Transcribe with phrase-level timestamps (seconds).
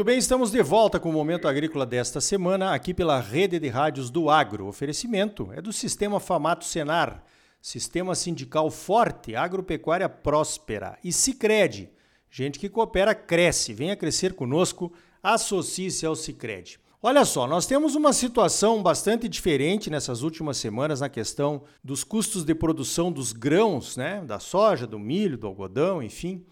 [0.00, 3.68] Muito bem, estamos de volta com o Momento Agrícola desta semana, aqui pela Rede de
[3.68, 4.64] Rádios do Agro.
[4.64, 7.22] O oferecimento é do Sistema Famato Senar,
[7.60, 11.90] Sistema Sindical Forte, Agropecuária Próspera e Cicred.
[12.30, 13.74] Gente que coopera, cresce.
[13.74, 14.90] Venha crescer conosco,
[15.22, 16.80] associe-se ao Cicred.
[17.02, 22.42] Olha só, nós temos uma situação bastante diferente nessas últimas semanas na questão dos custos
[22.42, 24.24] de produção dos grãos, né?
[24.24, 26.42] Da soja, do milho, do algodão, enfim.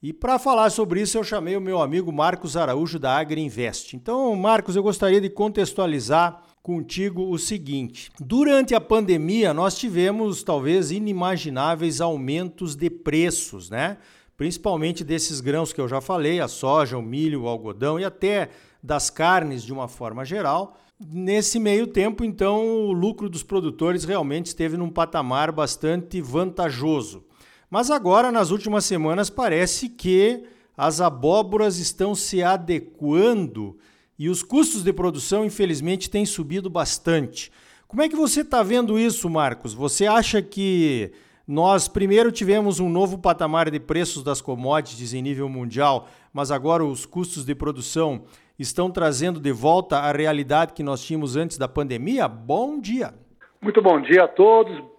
[0.00, 3.96] E para falar sobre isso, eu chamei o meu amigo Marcos Araújo da Agriinvest.
[3.96, 10.92] Então, Marcos, eu gostaria de contextualizar contigo o seguinte: durante a pandemia, nós tivemos talvez
[10.92, 13.96] inimagináveis aumentos de preços, né?
[14.36, 18.50] Principalmente desses grãos que eu já falei, a soja, o milho, o algodão e até
[18.80, 20.78] das carnes de uma forma geral.
[21.00, 27.24] Nesse meio tempo, então, o lucro dos produtores realmente esteve num patamar bastante vantajoso.
[27.70, 30.44] Mas agora, nas últimas semanas, parece que
[30.76, 33.76] as abóboras estão se adequando
[34.18, 37.52] e os custos de produção, infelizmente, têm subido bastante.
[37.86, 39.74] Como é que você está vendo isso, Marcos?
[39.74, 41.12] Você acha que
[41.46, 46.84] nós primeiro tivemos um novo patamar de preços das commodities em nível mundial, mas agora
[46.84, 48.24] os custos de produção
[48.58, 52.28] estão trazendo de volta a realidade que nós tínhamos antes da pandemia?
[52.28, 53.14] Bom dia.
[53.62, 54.97] Muito bom dia a todos.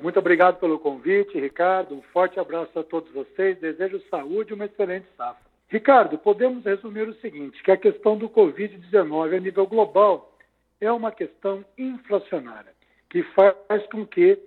[0.00, 1.96] Muito obrigado pelo convite, Ricardo.
[1.96, 3.58] Um forte abraço a todos vocês.
[3.58, 5.44] Desejo saúde e uma excelente safra.
[5.68, 10.32] Ricardo, podemos resumir o seguinte, que a questão do Covid-19 a nível global
[10.80, 12.72] é uma questão inflacionária,
[13.10, 14.38] que faz com que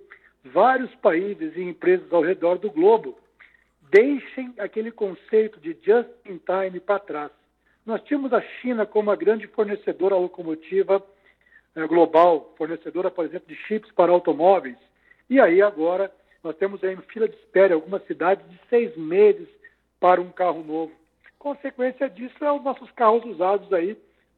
[0.46, 3.18] vários países e empresas ao redor do globo
[3.92, 7.32] deixem aquele conceito de just in time para trás.
[7.86, 11.04] Nós tínhamos a China como a grande fornecedora locomotiva
[11.76, 14.78] eh, global, fornecedora, por exemplo, de chips para automóveis,
[15.30, 16.12] e aí agora
[16.44, 19.48] nós temos aí fila de espera algumas cidades de seis meses
[20.00, 20.92] para um carro novo.
[21.38, 23.98] Consequência disso é os nossos carros usados aí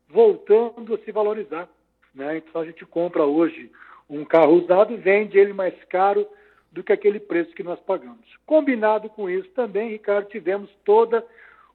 [0.10, 1.70] voltando a se valorizar.
[2.14, 2.38] Né?
[2.38, 3.72] Então a gente compra hoje
[4.10, 6.28] um carro usado e vende ele mais caro
[6.72, 8.26] do que aquele preço que nós pagamos.
[8.46, 11.26] Combinado com isso também, Ricardo, tivemos toda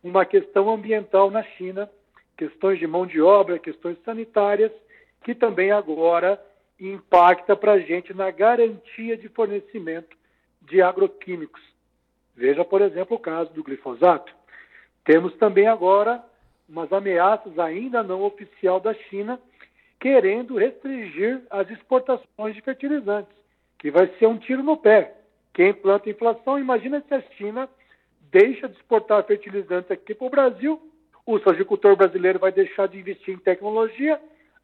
[0.02, 1.91] uma questão ambiental na China,
[2.36, 4.72] questões de mão de obra, questões sanitárias,
[5.24, 6.41] que também agora
[6.78, 10.16] impacta para a gente na garantia de fornecimento
[10.62, 11.62] de agroquímicos.
[12.34, 14.34] Veja, por exemplo, o caso do glifosato.
[15.04, 16.22] Temos também agora
[16.69, 19.41] umas ameaças ainda não oficial da China
[19.98, 23.34] querendo restringir as exportações de fertilizantes,
[23.78, 25.15] que vai ser um tiro no pé.
[25.54, 27.69] Quem planta inflação, imagina se a China
[28.31, 30.92] deixa de exportar fertilizantes aqui para o Brasil,
[31.25, 34.20] o agricultor brasileiro vai deixar de investir em tecnologia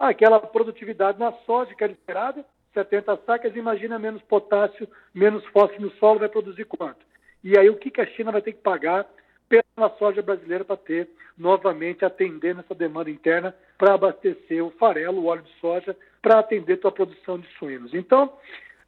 [0.09, 5.91] aquela produtividade na soja que era esperada, 70 sacas, imagina menos potássio, menos fósforo no
[5.93, 7.05] solo, vai produzir quanto?
[7.45, 9.07] E aí o que, que a China vai ter que pagar
[9.49, 15.27] pela soja brasileira para ter novamente atender nessa demanda interna para abastecer o farelo, o
[15.27, 17.95] óleo de soja, para atender a produção de suínos.
[17.95, 18.33] Então,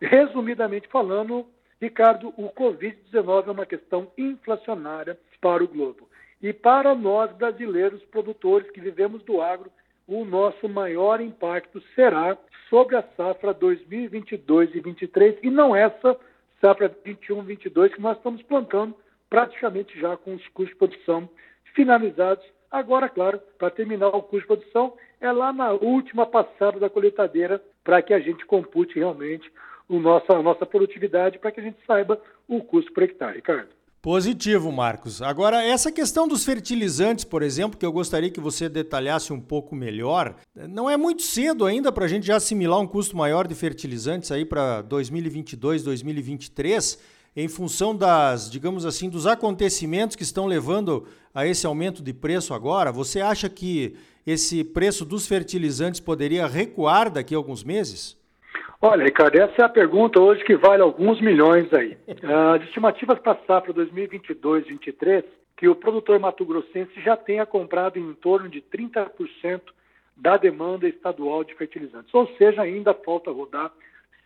[0.01, 1.47] resumidamente falando,
[1.81, 6.09] Ricardo, o Covid-19 é uma questão inflacionária para o globo.
[6.43, 9.71] E para nós brasileiros produtores que vivemos do agro,
[10.06, 12.37] o nosso maior impacto será
[12.69, 16.19] sobre a safra 2022 e 2023 e não essa
[16.60, 18.94] safra 21 22 que nós estamos plantando
[19.31, 21.28] praticamente já com os custos de produção
[21.75, 22.44] finalizados.
[22.70, 27.62] Agora, claro, para terminar o custo de produção é lá na última passada da colheitadeira
[27.82, 29.50] para que a gente compute realmente
[29.88, 33.69] o nosso, a nossa produtividade para que a gente saiba o custo por hectare, Ricardo.
[34.04, 35.22] Positivo, Marcos.
[35.22, 39.75] Agora, essa questão dos fertilizantes, por exemplo, que eu gostaria que você detalhasse um pouco
[39.75, 43.54] melhor, não é muito cedo ainda para a gente já assimilar um custo maior de
[43.54, 46.98] fertilizantes aí para 2022, 2023,
[47.34, 52.53] em função das, digamos assim, dos acontecimentos que estão levando a esse aumento de preço
[52.53, 52.92] agora.
[52.92, 58.18] Você acha que esse preço dos fertilizantes poderia recuar daqui a alguns meses?
[58.86, 61.97] Olha, Ricardo, essa é a pergunta hoje que vale alguns milhões aí.
[62.54, 65.25] As estimativas para a safra 2022-23,
[65.57, 69.63] que o produtor mato-grossense já tenha comprado em torno de 30%
[70.15, 72.13] da demanda estadual de fertilizantes.
[72.13, 73.72] Ou seja, ainda falta rodar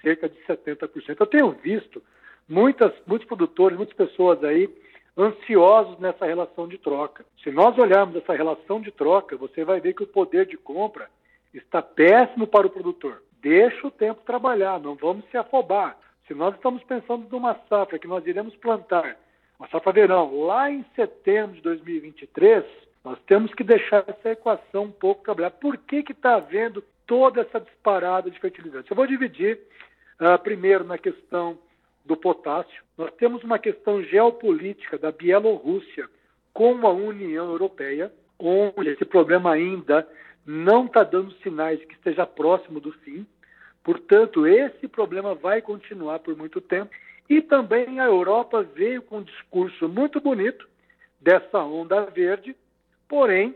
[0.03, 1.17] cerca de 70%.
[1.21, 2.03] Eu tenho visto
[2.49, 4.69] muitas, muitos produtores, muitas pessoas aí
[5.17, 7.25] ansiosos nessa relação de troca.
[7.45, 11.09] Se nós olharmos essa relação de troca, você vai ver que o poder de compra
[11.55, 13.23] está péssimo para o produtor.
[13.49, 15.97] Deixa o tempo trabalhar, não vamos se afobar.
[16.27, 19.17] Se nós estamos pensando numa safra que nós iremos plantar,
[19.59, 22.63] uma safra verão, lá em setembro de 2023,
[23.03, 25.53] nós temos que deixar essa equação um pouco trabalhar.
[25.53, 28.91] Por que está havendo toda essa disparada de fertilizantes?
[28.91, 29.59] Eu vou dividir
[30.21, 31.59] uh, primeiro na questão
[32.05, 32.83] do potássio.
[32.99, 36.07] Nós temos uma questão geopolítica da Bielorrússia
[36.53, 40.07] com a União Europeia, onde esse problema ainda
[40.45, 43.27] não está dando sinais que esteja próximo do fim.
[43.83, 46.91] Portanto, esse problema vai continuar por muito tempo.
[47.29, 50.67] E também a Europa veio com um discurso muito bonito
[51.21, 52.57] dessa onda verde,
[53.09, 53.55] porém,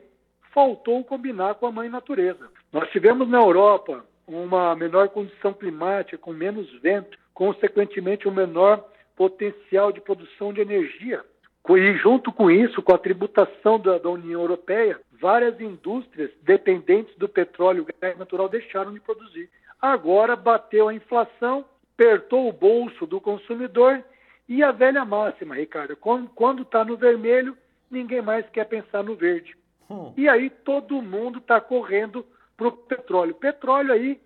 [0.53, 2.49] faltou combinar com a mãe natureza.
[2.73, 8.85] Nós tivemos na Europa uma menor condição climática, com menos vento, consequentemente, um menor
[9.17, 11.25] potencial de produção de energia.
[11.71, 17.29] E junto com isso, com a tributação da, da União Europeia, várias indústrias dependentes do
[17.29, 19.49] petróleo e gás natural deixaram de produzir.
[19.83, 24.01] Agora bateu a inflação, apertou o bolso do consumidor
[24.49, 27.59] e a velha máxima, Ricardo, quando está no vermelho,
[27.91, 29.57] ninguém mais quer pensar no verde.
[29.91, 30.13] Hum.
[30.17, 32.25] E aí todo mundo está correndo
[32.57, 33.35] para o petróleo.
[33.35, 34.21] Petróleo aí,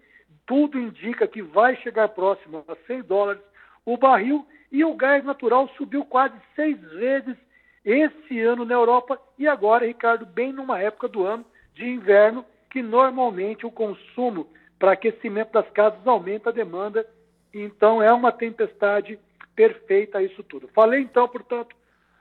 [0.44, 3.43] tudo indica que vai chegar próximo a 100 dólares
[3.87, 7.37] o barril e o gás natural subiu quase seis vezes
[7.85, 12.82] esse ano na Europa e agora, Ricardo, bem numa época do ano de inverno, que
[12.82, 17.06] normalmente o consumo para aquecimento das casas aumenta a demanda.
[17.52, 19.19] Então é uma tempestade
[19.55, 20.69] perfeita isso tudo.
[20.69, 21.75] Falei então, portanto,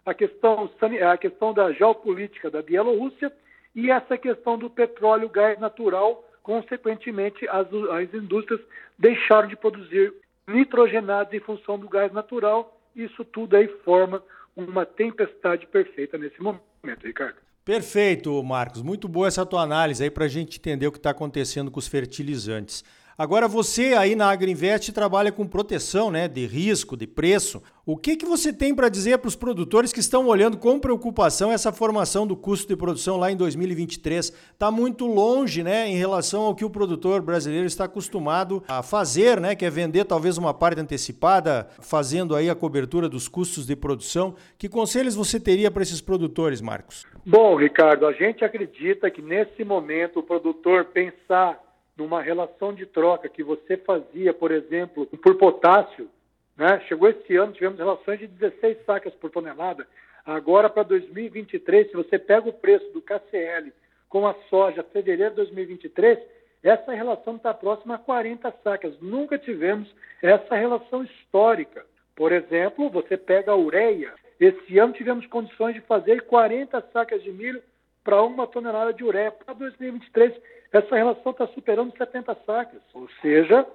[0.06, 0.70] a questão,
[1.12, 3.32] a questão da geopolítica da Bielorrússia
[3.74, 8.62] e essa questão do petróleo, gás natural, consequentemente as, as indústrias
[8.98, 10.14] deixaram de produzir
[10.48, 12.80] nitrogenados em função do gás natural.
[12.96, 14.24] Isso tudo aí forma
[14.56, 17.45] uma tempestade perfeita nesse momento, Ricardo.
[17.66, 18.84] Perfeito, Marcos.
[18.84, 21.80] Muito boa essa tua análise aí para a gente entender o que está acontecendo com
[21.80, 22.84] os fertilizantes.
[23.18, 27.64] Agora você aí na Agriinvest trabalha com proteção, né, de risco, de preço.
[27.86, 31.50] O que que você tem para dizer para os produtores que estão olhando com preocupação
[31.50, 34.34] essa formação do custo de produção lá em 2023?
[34.52, 39.40] Está muito longe, né, em relação ao que o produtor brasileiro está acostumado a fazer,
[39.40, 43.78] né, que é vender talvez uma parte antecipada, fazendo aí a cobertura dos custos de
[43.78, 44.36] produção.
[44.58, 47.06] Que conselhos você teria para esses produtores, Marcos?
[47.26, 51.65] Bom, Ricardo, a gente acredita que nesse momento o produtor pensar
[51.98, 56.10] numa relação de troca que você fazia, por exemplo, por potássio,
[56.58, 56.80] né?
[56.88, 59.88] Chegou esse ano, tivemos relações de 16 sacas por tonelada.
[60.26, 63.72] Agora, para 2023, se você pega o preço do KCL
[64.10, 66.20] com a soja fevereiro de 2023,
[66.64, 69.00] essa relação está próxima a 40 sacas.
[69.00, 71.86] Nunca tivemos essa relação histórica.
[72.16, 74.14] Por exemplo, você pega a ureia.
[74.40, 77.62] Esse ano tivemos condições de fazer 40 sacas de milho
[78.04, 79.32] para uma tonelada de ureia.
[79.32, 80.34] Para 2023,
[80.78, 82.82] essa relação está superando 70 sacas.
[82.94, 83.66] Ou seja,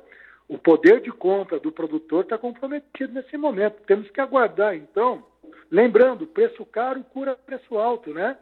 [0.49, 3.83] o poder de compra do produtor está comprometido nesse momento.
[3.87, 5.25] Temos que aguardar, então.
[5.71, 8.37] Lembrando, preço caro cura preço alto, né?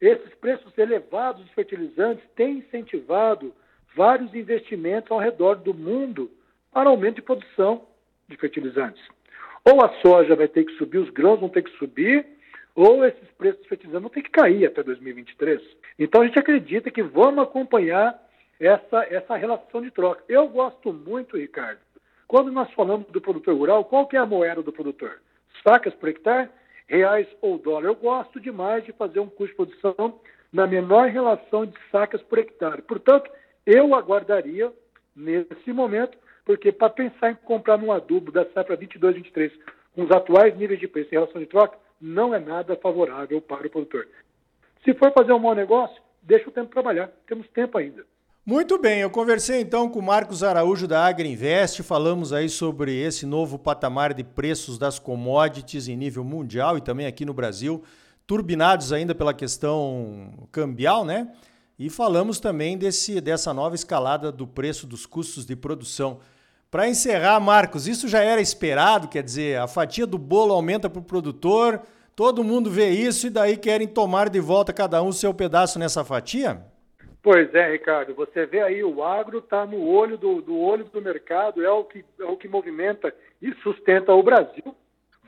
[0.00, 3.54] Esses preços elevados dos fertilizantes têm incentivado
[3.94, 6.30] vários investimentos ao redor do mundo
[6.70, 7.86] para aumento de produção
[8.28, 9.02] de fertilizantes.
[9.64, 12.26] Ou a soja vai ter que subir, os grãos vão ter que subir,
[12.76, 15.62] ou esses preços fertilizantes vão ter que cair até 2023.
[15.98, 18.22] Então a gente acredita que vamos acompanhar
[18.60, 20.22] essa, essa relação de troca.
[20.28, 21.80] Eu gosto muito, Ricardo,
[22.28, 25.22] quando nós falamos do produtor rural, qual que é a moeda do produtor?
[25.66, 26.50] Sacas por hectare,
[26.86, 27.86] reais ou dólar.
[27.86, 30.20] Eu gosto demais de fazer um custo de produção
[30.52, 32.82] na menor relação de sacas por hectare.
[32.82, 33.30] Portanto,
[33.64, 34.70] eu aguardaria
[35.14, 39.52] nesse momento, porque para pensar em comprar um adubo da safra 22, 23,
[39.94, 43.66] com os atuais níveis de preço em relação de troca, não é nada favorável para
[43.66, 44.06] o produtor.
[44.84, 47.10] Se for fazer um mau negócio, deixa o tempo trabalhar.
[47.26, 48.04] Temos tempo ainda.
[48.44, 53.26] Muito bem, eu conversei então com o Marcos Araújo da Agriinvest, falamos aí sobre esse
[53.26, 57.82] novo patamar de preços das commodities em nível mundial e também aqui no Brasil,
[58.24, 61.32] turbinados ainda pela questão cambial, né?
[61.76, 66.20] E falamos também desse, dessa nova escalada do preço dos custos de produção.
[66.76, 71.00] Para encerrar, Marcos, isso já era esperado, quer dizer, a fatia do bolo aumenta para
[71.00, 71.80] o produtor,
[72.14, 75.78] todo mundo vê isso e daí querem tomar de volta cada um o seu pedaço
[75.78, 76.60] nessa fatia?
[77.22, 81.00] Pois é, Ricardo, você vê aí o agro está no olho do, do, olho do
[81.00, 84.76] mercado, é o, que, é o que movimenta e sustenta o Brasil.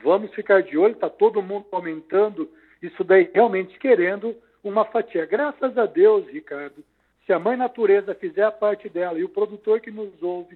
[0.03, 2.47] Vamos ficar de olho, está todo mundo aumentando
[2.79, 5.25] isso daí realmente querendo uma fatia.
[5.25, 6.83] Graças a Deus, Ricardo,
[7.25, 10.55] se a mãe natureza fizer a parte dela e o produtor que nos ouve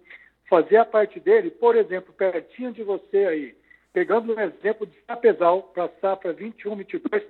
[0.53, 3.55] fazer a parte dele, por exemplo, pertinho de você aí,
[3.91, 7.23] pegando um exemplo de Sapezal para safra 21, 22,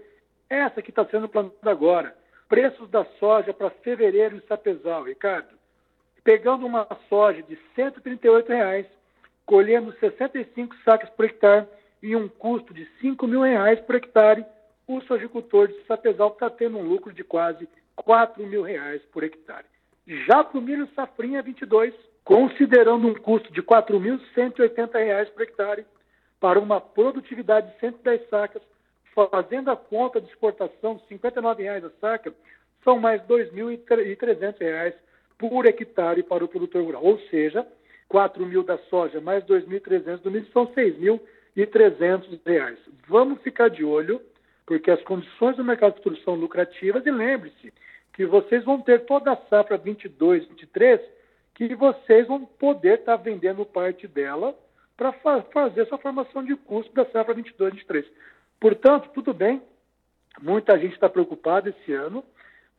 [0.50, 2.14] essa que está sendo plantada agora.
[2.50, 5.56] Preços da soja para fevereiro em Sapezal, Ricardo.
[6.22, 8.86] Pegando uma soja de 138 reais,
[9.46, 11.66] colhendo 65 sacas por hectare
[12.02, 14.46] e um custo de 5 mil reais por hectare,
[14.86, 19.66] o sojicultor de Sapezal está tendo um lucro de quase 4 mil reais por hectare.
[20.28, 25.86] Já para o milho safrinha 22, considerando um custo de R$ 4.180 por hectare,
[26.40, 28.62] para uma produtividade de 110 sacas,
[29.32, 32.34] fazendo a conta de exportação, R$ 59,00 a saca,
[32.84, 34.94] são mais R$ 2.300
[35.38, 37.04] por hectare para o produtor rural.
[37.04, 37.66] Ou seja,
[38.10, 42.78] 4 mil da soja mais 2.300 do milho são 6.300 reais.
[43.08, 44.22] Vamos ficar de olho,
[44.66, 47.74] porque as condições do mercado futuro são lucrativas e lembre-se
[48.14, 51.02] que vocês vão ter toda a safra 22, 23,
[51.56, 54.56] que vocês vão poder estar tá vendendo parte dela
[54.98, 58.06] para fa fazer essa formação de custo da safra 22, 23.
[58.60, 59.62] Portanto, tudo bem,
[60.42, 62.24] muita gente está preocupada esse ano,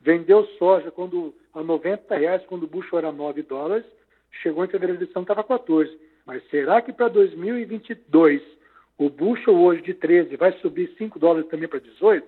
[0.01, 3.85] vendeu soja quando a 90 reais, quando o bucho era 9 dólares,
[4.41, 5.97] chegou em fevereiro de estava 14.
[6.25, 8.41] Mas será que para 2022
[8.97, 12.27] o bucho hoje de 13 vai subir 5 dólares também para 18?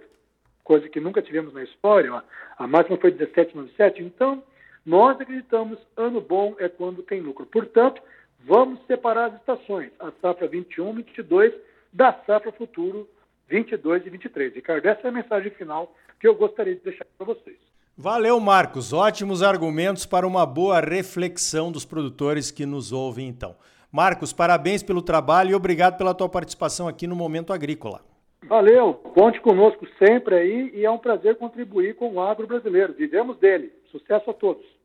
[0.64, 2.22] Coisa que nunca tivemos na história.
[2.58, 4.00] A máxima foi 17,97.
[4.00, 4.44] Então,
[4.88, 7.46] nós acreditamos ano bom é quando tem lucro.
[7.46, 8.02] Portanto,
[8.46, 11.54] vamos separar as estações, a safra 21, 22
[11.92, 13.06] da safra futuro
[13.50, 14.56] 22 e 23.
[14.56, 17.58] Ricardo, essa é a mensagem final que eu gostaria de deixar para vocês.
[17.98, 18.94] Valeu, Marcos.
[18.94, 23.58] Ótimos argumentos para uma boa reflexão dos produtores que nos ouvem, então.
[23.92, 28.06] Marcos, parabéns pelo trabalho e obrigado pela tua participação aqui no Momento Agrícola.
[28.44, 32.94] Valeu, conte conosco sempre aí e é um prazer contribuir com o agro brasileiro.
[32.94, 33.74] Vivemos dele.
[33.92, 34.77] Sucesso a todos.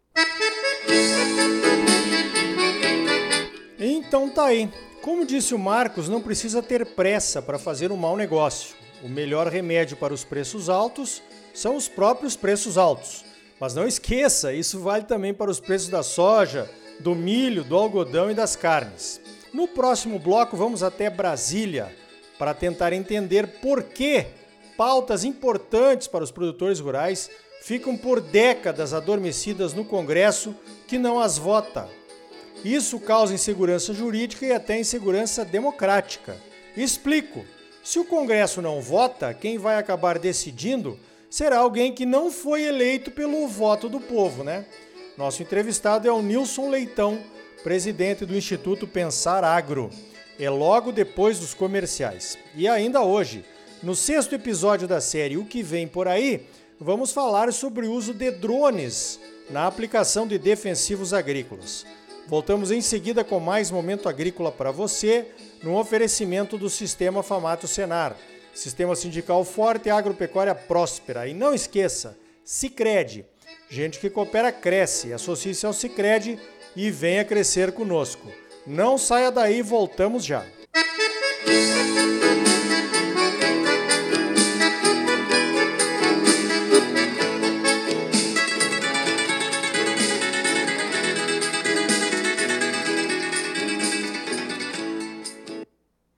[3.78, 4.70] Então tá aí.
[5.00, 8.76] Como disse o Marcos, não precisa ter pressa para fazer um mau negócio.
[9.02, 13.24] O melhor remédio para os preços altos são os próprios preços altos.
[13.58, 18.30] Mas não esqueça, isso vale também para os preços da soja, do milho, do algodão
[18.30, 19.20] e das carnes.
[19.52, 21.94] No próximo bloco, vamos até Brasília
[22.38, 24.26] para tentar entender por que
[24.76, 27.30] pautas importantes para os produtores rurais
[27.62, 30.54] ficam por décadas adormecidas no Congresso
[30.88, 31.88] que não as vota.
[32.64, 36.36] Isso causa insegurança jurídica e até insegurança democrática.
[36.76, 37.44] Explico.
[37.82, 40.98] Se o Congresso não vota, quem vai acabar decidindo
[41.30, 44.66] será alguém que não foi eleito pelo voto do povo, né?
[45.16, 47.20] Nosso entrevistado é o Nilson Leitão,
[47.62, 49.88] presidente do Instituto Pensar Agro.
[50.38, 52.36] É logo depois dos comerciais.
[52.56, 53.44] E ainda hoje,
[53.82, 56.46] no sexto episódio da série O que vem por aí,
[56.82, 61.86] vamos falar sobre o uso de drones na aplicação de defensivos agrícolas.
[62.26, 65.26] Voltamos em seguida com mais momento agrícola para você,
[65.62, 68.16] no oferecimento do Sistema Famato Senar
[68.54, 71.26] Sistema sindical forte e agropecuária próspera.
[71.26, 73.24] E não esqueça, Sicredi.
[73.70, 75.12] Gente que coopera cresce.
[75.12, 76.38] Associe-se ao Sicredi
[76.76, 78.30] e venha crescer conosco.
[78.66, 80.44] Não saia daí, voltamos já.
[81.46, 82.21] Música